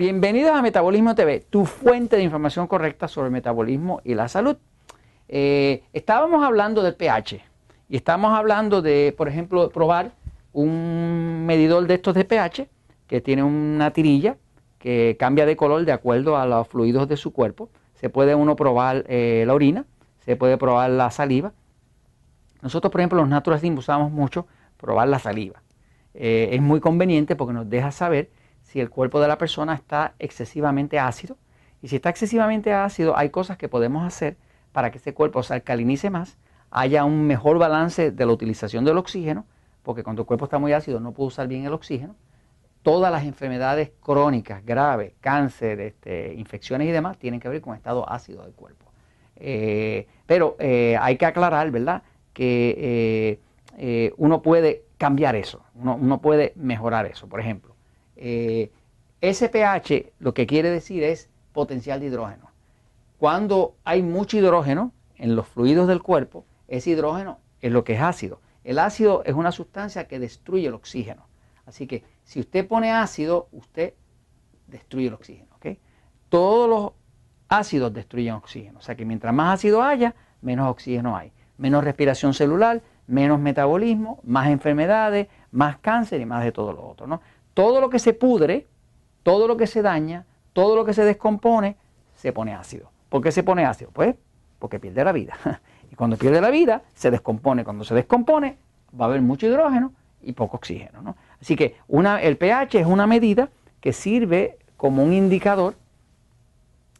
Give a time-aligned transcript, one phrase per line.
[0.00, 4.56] Bienvenidos a Metabolismo TV, tu fuente de información correcta sobre metabolismo y la salud.
[5.28, 7.42] Eh, estábamos hablando del pH
[7.86, 10.12] y estamos hablando de, por ejemplo, probar
[10.54, 12.66] un medidor de estos de pH
[13.08, 14.38] que tiene una tirilla
[14.78, 17.68] que cambia de color de acuerdo a los fluidos de su cuerpo.
[17.92, 19.84] Se puede uno probar eh, la orina,
[20.20, 21.52] se puede probar la saliva.
[22.62, 24.46] Nosotros, por ejemplo, los Natural usamos mucho
[24.78, 25.62] probar la saliva.
[26.14, 28.30] Eh, es muy conveniente porque nos deja saber
[28.70, 31.36] si el cuerpo de la persona está excesivamente ácido.
[31.82, 34.36] Y si está excesivamente ácido, hay cosas que podemos hacer
[34.72, 36.36] para que ese cuerpo se alcalinice más,
[36.70, 39.44] haya un mejor balance de la utilización del oxígeno,
[39.82, 42.14] porque cuando el cuerpo está muy ácido no puede usar bien el oxígeno
[42.82, 48.10] todas las enfermedades crónicas, graves, cáncer, este, infecciones y demás, tienen que ver con estado
[48.10, 48.86] ácido del cuerpo.
[49.36, 53.38] Eh, pero eh, hay que aclarar, ¿verdad?, que
[53.76, 57.28] eh, uno puede cambiar eso, uno, puede mejorar eso.
[57.28, 57.69] Por ejemplo,
[58.20, 62.50] SPH lo que quiere decir es potencial de hidrógeno.
[63.18, 68.00] Cuando hay mucho hidrógeno en los fluidos del cuerpo, ese hidrógeno es lo que es
[68.00, 68.40] ácido.
[68.64, 71.26] El ácido es una sustancia que destruye el oxígeno.
[71.66, 73.94] Así que si usted pone ácido, usted
[74.66, 75.50] destruye el oxígeno.
[76.30, 76.92] Todos los
[77.48, 78.78] ácidos destruyen oxígeno.
[78.78, 81.32] O sea que mientras más ácido haya, menos oxígeno hay.
[81.58, 87.08] Menos respiración celular, menos metabolismo, más enfermedades, más cáncer y más de todo lo otro.
[87.08, 87.20] ¿no?
[87.60, 88.66] Todo lo que se pudre,
[89.22, 91.76] todo lo que se daña, todo lo que se descompone,
[92.14, 92.90] se pone ácido.
[93.10, 93.90] ¿Por qué se pone ácido?
[93.92, 94.14] Pues
[94.58, 95.34] porque pierde la vida.
[95.92, 97.62] Y cuando pierde la vida, se descompone.
[97.62, 98.56] Cuando se descompone,
[98.98, 101.02] va a haber mucho hidrógeno y poco oxígeno.
[101.02, 101.16] ¿no?
[101.38, 101.76] Así que
[102.22, 103.50] el pH es una medida
[103.82, 105.74] que sirve como un indicador.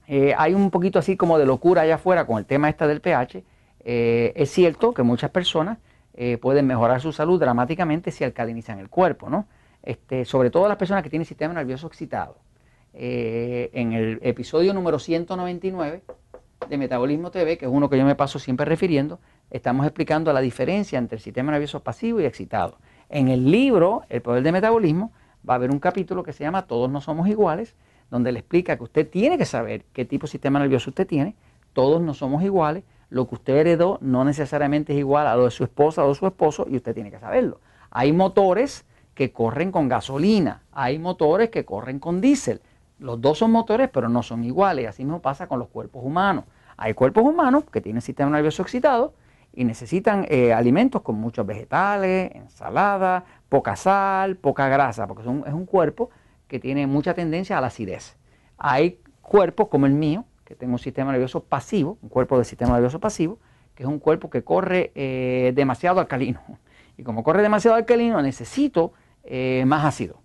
[0.09, 3.01] Eh, hay un poquito así como de locura allá afuera con el tema este del
[3.01, 3.45] pH.
[3.83, 5.79] Eh, es cierto que muchas personas
[6.13, 9.47] eh, pueden mejorar su salud dramáticamente si alcalinizan el cuerpo, ¿no?
[9.83, 12.37] Este, sobre todo las personas que tienen sistema nervioso excitado.
[12.93, 16.03] en el episodio número 199
[16.69, 19.21] de Metabolismo TV, que es uno que yo me paso siempre refiriendo,
[19.51, 22.79] estamos explicando la diferencia entre el sistema nervioso pasivo y excitado.
[23.09, 25.13] En el libro, El Poder del Metabolismo,
[25.49, 27.75] va a haber un capítulo que se llama Todos no somos iguales,
[28.11, 31.35] donde le explica que usted tiene que saber qué tipo de sistema nervioso usted tiene,
[31.73, 35.51] todos no somos iguales, lo que usted heredó no necesariamente es igual a lo de
[35.51, 37.61] su esposa o de su esposo y usted tiene que saberlo.
[37.91, 38.85] Hay motores
[39.21, 42.63] que corren con gasolina, hay motores que corren con diésel.
[42.99, 44.89] Los dos son motores, pero no son iguales.
[44.89, 46.47] Así mismo pasa con los cuerpos humanos.
[46.79, 49.13] Hay cuerpos humanos que tienen sistema nervioso excitado
[49.53, 55.67] y necesitan eh, alimentos con muchos vegetales, ensalada, poca sal, poca grasa, porque es un
[55.67, 56.09] cuerpo
[56.49, 58.17] que tiene mucha tendencia a la acidez.
[58.57, 62.73] Hay cuerpos como el mío, que tengo un sistema nervioso pasivo, un cuerpo de sistema
[62.73, 63.39] nervioso pasivo,
[63.75, 66.41] que es un cuerpo que corre eh, demasiado alcalino.
[66.97, 68.95] Y como corre demasiado alcalino, necesito
[69.25, 70.21] eh, más ácido.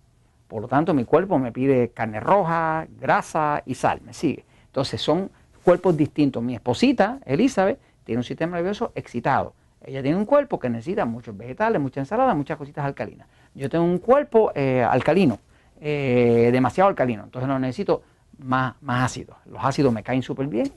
[0.48, 4.44] Por lo tanto, mi cuerpo me pide carne roja, grasa y sal, me sigue.
[4.66, 5.30] Entonces son
[5.64, 6.42] cuerpos distintos.
[6.42, 9.54] Mi esposita, Elizabeth, tiene un sistema nervioso excitado.
[9.84, 13.28] Ella tiene un cuerpo que necesita muchos vegetales, mucha ensalada, muchas cositas alcalinas.
[13.54, 15.38] Yo tengo un cuerpo eh, alcalino,
[15.80, 18.02] eh, demasiado alcalino, entonces no necesito
[18.38, 19.36] más, más ácido.
[19.46, 20.72] Los ácidos me caen súper bien,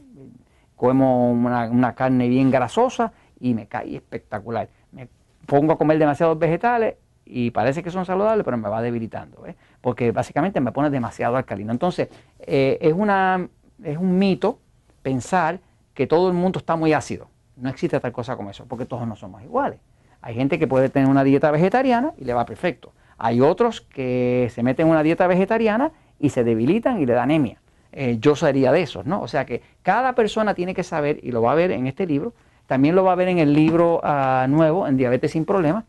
[0.75, 4.69] como una, carne bien grasosa y me cae espectacular.
[4.91, 5.07] Me
[5.45, 6.95] pongo a comer demasiados vegetales
[7.29, 9.43] y parece que son saludables, pero me va debilitando,
[9.81, 11.71] porque básicamente me pone demasiado alcalino.
[11.71, 12.09] Entonces,
[12.39, 13.47] eh, es, una,
[13.83, 14.57] es un mito
[15.03, 15.59] pensar
[15.93, 17.27] que todo el mundo está muy ácido.
[17.55, 19.79] No existe tal cosa como eso, porque todos no somos iguales.
[20.21, 22.93] Hay gente que puede tener una dieta vegetariana y le va perfecto.
[23.17, 27.23] Hay otros que se meten en una dieta vegetariana y se debilitan y le da
[27.23, 27.59] anemia.
[27.91, 29.21] Eh, yo sería de esos, ¿no?
[29.21, 32.07] O sea que cada persona tiene que saber, y lo va a ver en este
[32.07, 32.33] libro,
[32.65, 35.85] también lo va a ver en el libro ah, nuevo, en Diabetes sin Problemas,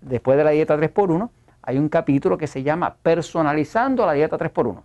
[0.00, 1.30] después de la dieta 3x1,
[1.62, 4.82] hay un capítulo que se llama Personalizando la dieta 3x1.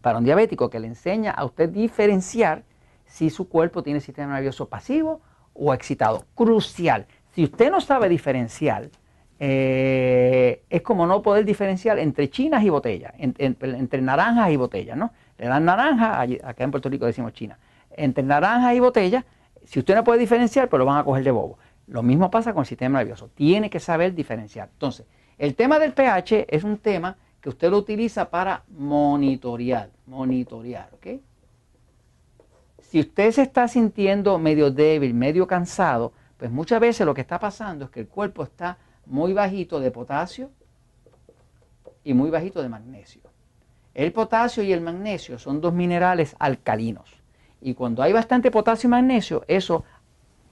[0.00, 2.64] Para un diabético que le enseña a usted diferenciar
[3.06, 5.20] si su cuerpo tiene sistema nervioso pasivo
[5.52, 6.24] o excitado.
[6.34, 7.06] Crucial.
[7.34, 8.88] Si usted no sabe diferenciar,
[9.38, 15.12] eh, es como no poder diferenciar entre chinas y botellas, entre naranjas y botellas, ¿no?
[15.36, 17.58] Le dan naranja, acá en Puerto Rico decimos china.
[17.90, 19.24] Entre naranjas y botellas,
[19.64, 21.58] si usted no puede diferenciar, pues lo van a coger de bobo.
[21.92, 23.28] Lo mismo pasa con el sistema nervioso.
[23.34, 24.70] Tiene que saber diferenciar.
[24.72, 25.04] Entonces,
[25.36, 31.20] el tema del pH es un tema que usted lo utiliza para monitorear, monitorear, ¿ok?
[32.80, 37.38] Si usted se está sintiendo medio débil, medio cansado, pues muchas veces lo que está
[37.38, 40.50] pasando es que el cuerpo está muy bajito de potasio
[42.04, 43.20] y muy bajito de magnesio.
[43.92, 47.20] El potasio y el magnesio son dos minerales alcalinos.
[47.60, 49.84] Y cuando hay bastante potasio y magnesio, eso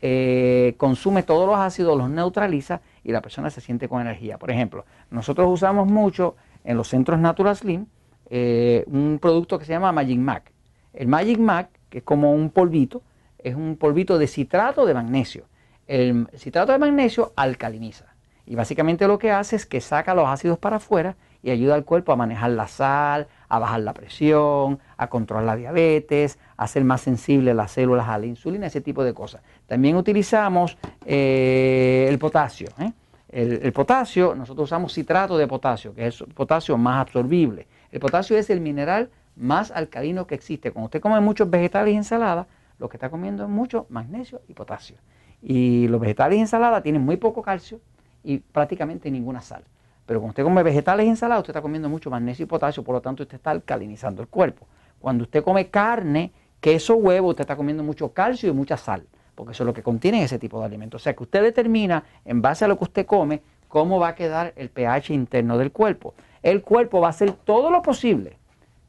[0.02, 4.38] eh, consume todos los ácidos, los neutraliza y la persona se siente con energía.
[4.38, 7.86] Por ejemplo, nosotros usamos mucho en los centros Natural Slim
[8.32, 10.52] eh, un producto que se llama Magic Mac.
[10.92, 13.02] El Magic Mac, que es como un polvito,
[13.38, 15.46] es un polvito de citrato de magnesio.
[15.86, 18.14] El citrato de magnesio alcaliniza.
[18.46, 21.84] Y básicamente lo que hace es que saca los ácidos para afuera y ayuda al
[21.84, 26.84] cuerpo a manejar la sal, a bajar la presión, a controlar la diabetes, a hacer
[26.84, 29.40] más sensible las células a la insulina, ese tipo de cosas.
[29.66, 30.76] También utilizamos
[31.06, 32.68] eh, el potasio.
[32.78, 32.92] ¿eh?
[33.30, 37.66] El, potasio, nosotros usamos citrato de potasio, que es el potasio más absorbible.
[37.90, 40.70] El potasio es el mineral más alcalino que existe.
[40.70, 42.46] Cuando usted come muchos vegetales y ensaladas,
[42.78, 44.96] lo que está comiendo es mucho magnesio y potasio.
[45.40, 47.80] Y los vegetales y ensaladas tienen muy poco calcio
[48.22, 49.64] y prácticamente ninguna sal.
[50.04, 52.96] Pero cuando usted come vegetales y ensaladas, usted está comiendo mucho magnesio y potasio, por
[52.96, 54.66] lo tanto usted está alcalinizando el cuerpo.
[55.00, 59.52] Cuando usted come carne, queso, huevo, usted está comiendo mucho calcio y mucha sal, porque
[59.52, 61.00] eso es lo que contiene ese tipo de alimentos.
[61.00, 64.14] O sea que usted determina, en base a lo que usted come, cómo va a
[64.14, 66.14] quedar el pH interno del cuerpo.
[66.42, 68.38] El cuerpo va a hacer todo lo posible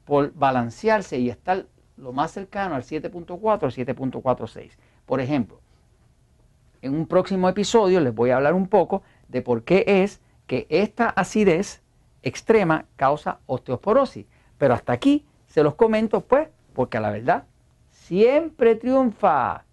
[0.05, 1.65] por balancearse y estar
[1.97, 4.71] lo más cercano al 7.4 al 7.46.
[5.05, 5.61] Por ejemplo,
[6.81, 10.65] en un próximo episodio les voy a hablar un poco de por qué es que
[10.69, 11.81] esta acidez
[12.23, 14.25] extrema causa osteoporosis.
[14.57, 17.43] Pero hasta aquí se los comento pues, porque a la verdad
[17.89, 19.65] siempre triunfa.